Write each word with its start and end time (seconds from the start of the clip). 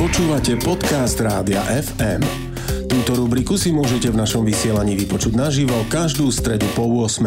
Počúvate 0.00 0.56
podcast 0.56 1.20
Rádia 1.20 1.60
FM. 1.60 2.24
Túto 2.88 3.20
rubriku 3.20 3.60
si 3.60 3.68
môžete 3.68 4.08
v 4.08 4.16
našom 4.16 4.48
vysielaní 4.48 4.96
vypočuť 4.96 5.36
naživo 5.36 5.76
každú 5.92 6.32
stredu 6.32 6.64
po 6.72 6.88
8. 6.88 7.20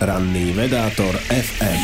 Ranný 0.00 0.56
vedátor 0.56 1.12
FM. 1.28 1.80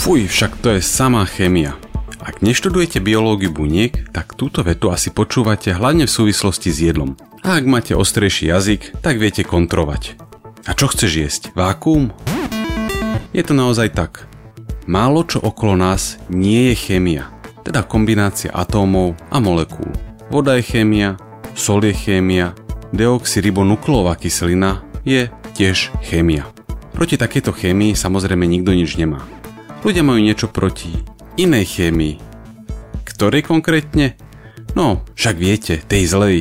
Fuj, 0.00 0.32
však 0.32 0.64
to 0.64 0.72
je 0.72 0.80
samá 0.80 1.28
chémia. 1.28 1.76
Ak 2.24 2.40
neštudujete 2.40 3.04
biológiu 3.04 3.52
buniek, 3.52 4.08
tak 4.16 4.32
túto 4.32 4.64
vetu 4.64 4.88
asi 4.88 5.12
počúvate 5.12 5.76
hlavne 5.76 6.08
v 6.08 6.16
súvislosti 6.16 6.72
s 6.72 6.80
jedlom. 6.80 7.20
A 7.44 7.60
ak 7.60 7.68
máte 7.68 7.92
ostrejší 7.92 8.48
jazyk, 8.48 9.04
tak 9.04 9.20
viete 9.20 9.44
kontrovať. 9.44 10.16
A 10.64 10.72
čo 10.72 10.88
chceš 10.88 11.12
jesť? 11.20 11.42
Vákuum? 11.52 12.16
Je 13.36 13.44
to 13.44 13.52
naozaj 13.52 13.92
tak. 13.92 14.24
Málo 14.88 15.28
čo 15.28 15.36
okolo 15.36 15.76
nás 15.76 16.16
nie 16.32 16.72
je 16.72 16.88
chémia, 16.88 17.28
teda 17.64 17.86
kombinácia 17.86 18.50
atómov 18.52 19.18
a 19.32 19.38
molekúl. 19.42 19.90
Voda 20.28 20.58
je 20.58 20.66
chémia, 20.66 21.16
sol 21.56 21.82
je 21.86 21.94
chémia, 21.96 22.52
deoxyribonukleová 22.92 24.16
kyselina 24.16 24.84
je 25.02 25.32
tiež 25.56 25.92
chémia. 26.04 26.46
Proti 26.92 27.14
takéto 27.14 27.54
chémii 27.54 27.94
samozrejme 27.94 28.44
nikto 28.44 28.74
nič 28.74 28.98
nemá. 28.98 29.22
Ľudia 29.86 30.02
majú 30.02 30.18
niečo 30.18 30.50
proti 30.50 30.90
inej 31.38 31.78
chémii. 31.78 32.18
Ktorej 33.06 33.46
konkrétne? 33.46 34.18
No, 34.74 35.06
však 35.14 35.36
viete, 35.38 35.78
tej 35.78 36.10
zlej. 36.10 36.38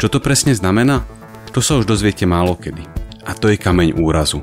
Čo 0.00 0.08
to 0.08 0.18
presne 0.24 0.56
znamená? 0.56 1.04
To 1.52 1.60
sa 1.60 1.76
už 1.76 1.84
dozviete 1.84 2.24
málo 2.24 2.56
kedy. 2.56 2.82
A 3.28 3.36
to 3.36 3.52
je 3.52 3.60
kameň 3.60 4.00
úrazu. 4.00 4.40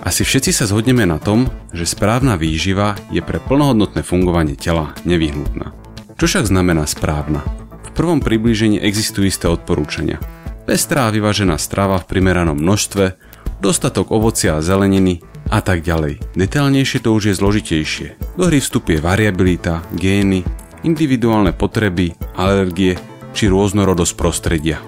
Asi 0.00 0.24
všetci 0.24 0.56
sa 0.56 0.64
zhodneme 0.64 1.04
na 1.04 1.20
tom, 1.20 1.52
že 1.76 1.84
správna 1.84 2.40
výživa 2.40 2.96
je 3.12 3.20
pre 3.20 3.36
plnohodnotné 3.36 4.00
fungovanie 4.00 4.56
tela 4.56 4.96
nevyhnutná. 5.04 5.76
Čo 6.16 6.24
však 6.24 6.48
znamená 6.48 6.88
správna? 6.88 7.44
V 7.84 7.90
prvom 7.92 8.24
priblížení 8.24 8.80
existujú 8.80 9.28
isté 9.28 9.44
odporúčania. 9.52 10.16
Pestrá 10.64 11.08
a 11.08 11.12
vyvážená 11.12 11.60
strava 11.60 12.00
v 12.00 12.08
primeranom 12.16 12.56
množstve, 12.56 13.20
dostatok 13.60 14.08
ovocia 14.08 14.56
a 14.56 14.64
zeleniny 14.64 15.20
a 15.52 15.60
tak 15.60 15.84
ďalej. 15.84 16.20
Detailnejšie 16.32 17.04
to 17.04 17.12
už 17.12 17.32
je 17.32 17.34
zložitejšie. 17.36 18.08
Do 18.40 18.48
hry 18.48 18.64
vstupuje 18.64 19.04
variabilita, 19.04 19.84
gény, 19.92 20.48
individuálne 20.80 21.52
potreby, 21.52 22.16
alergie 22.40 22.96
či 23.36 23.52
rôznorodosť 23.52 24.12
prostredia. 24.16 24.80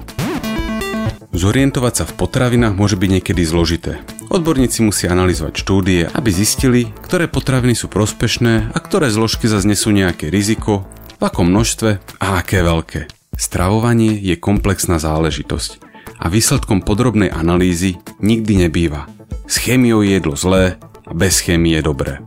Zorientovať 1.33 1.93
sa 1.97 2.05
v 2.09 2.17
potravinách 2.17 2.77
môže 2.77 2.97
byť 2.97 3.09
niekedy 3.09 3.43
zložité. 3.45 4.01
Odborníci 4.33 4.81
musia 4.81 5.13
analyzovať 5.13 5.61
štúdie, 5.61 6.09
aby 6.09 6.33
zistili, 6.33 6.89
ktoré 7.05 7.29
potraviny 7.29 7.77
sú 7.77 7.93
prospešné 7.93 8.73
a 8.73 8.79
ktoré 8.81 9.13
zložky 9.13 9.45
zase 9.45 9.69
nejaké 9.69 10.33
riziko, 10.33 10.89
v 11.21 11.29
akom 11.29 11.53
množstve 11.53 12.01
a 12.17 12.41
aké 12.41 12.65
veľké. 12.65 13.13
Stravovanie 13.37 14.17
je 14.17 14.41
komplexná 14.41 14.97
záležitosť 14.97 15.85
a 16.17 16.33
výsledkom 16.33 16.81
podrobnej 16.81 17.29
analýzy 17.29 18.01
nikdy 18.25 18.65
nebýva. 18.65 19.05
S 19.45 19.61
chémiou 19.61 20.01
je 20.01 20.17
jedlo 20.17 20.33
zlé 20.33 20.81
a 21.05 21.13
bez 21.13 21.45
chémie 21.45 21.77
je 21.77 21.85
dobré. 21.85 22.25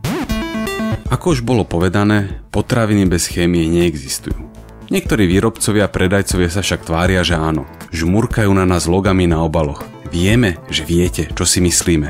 Ako 1.10 1.34
už 1.34 1.42
bolo 1.42 1.66
povedané, 1.66 2.38
potraviny 2.54 3.10
bez 3.10 3.26
chémie 3.26 3.66
neexistujú. 3.66 4.46
Niektorí 4.94 5.26
výrobcovia 5.26 5.90
a 5.90 5.92
predajcovia 5.92 6.54
sa 6.54 6.62
však 6.62 6.86
tvária, 6.86 7.26
že 7.26 7.34
áno. 7.34 7.66
Žmurkajú 7.90 8.54
na 8.54 8.62
nás 8.62 8.86
logami 8.86 9.26
na 9.26 9.42
obaloch. 9.42 9.95
Vieme, 10.16 10.56
že 10.72 10.88
viete, 10.88 11.28
čo 11.28 11.44
si 11.44 11.60
myslíme. 11.60 12.08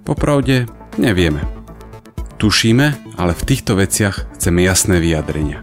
Popravde, 0.00 0.64
nevieme. 0.96 1.44
Tušíme, 2.40 3.20
ale 3.20 3.36
v 3.36 3.42
týchto 3.44 3.76
veciach 3.76 4.32
chceme 4.40 4.64
jasné 4.64 4.96
vyjadrenia. 4.96 5.60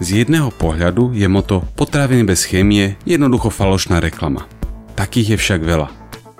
Z 0.00 0.24
jedného 0.24 0.48
pohľadu 0.48 1.12
je 1.12 1.28
moto 1.28 1.68
potraviny 1.76 2.24
bez 2.24 2.48
chémie 2.48 2.96
jednoducho 3.04 3.52
falošná 3.52 4.00
reklama. 4.00 4.48
Takých 4.96 5.36
je 5.36 5.38
však 5.44 5.60
veľa. 5.60 5.97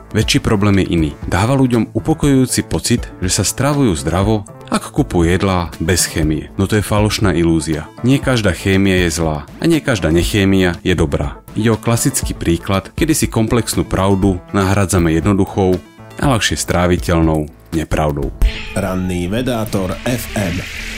Väčší 0.09 0.41
problém 0.41 0.81
je 0.81 0.87
iný. 0.97 1.11
Dáva 1.29 1.53
ľuďom 1.53 1.93
upokojujúci 1.93 2.65
pocit, 2.65 3.05
že 3.21 3.29
sa 3.29 3.45
stravujú 3.45 3.93
zdravo, 3.93 4.49
ak 4.73 4.89
kupujú 4.89 5.29
jedlá 5.29 5.69
bez 5.85 6.09
chémie. 6.09 6.49
No 6.57 6.65
to 6.65 6.81
je 6.81 6.85
falošná 6.85 7.37
ilúzia. 7.37 7.93
Nie 8.01 8.17
každá 8.17 8.57
chémia 8.57 9.05
je 9.05 9.21
zlá 9.21 9.45
a 9.61 9.65
nie 9.69 9.85
každá 9.85 10.09
nechémia 10.09 10.81
je 10.81 10.97
dobrá. 10.97 11.45
Ide 11.53 11.77
o 11.77 11.81
klasický 11.81 12.33
príklad, 12.33 12.89
kedy 12.97 13.13
si 13.13 13.27
komplexnú 13.29 13.85
pravdu 13.85 14.41
nahradzame 14.57 15.13
jednoduchou 15.13 15.77
a 16.17 16.25
ľahšie 16.25 16.57
stráviteľnou 16.57 17.45
nepravdou. 17.77 18.33
Ranný 18.77 19.29
vedátor 19.29 19.93
FM. 20.09 20.98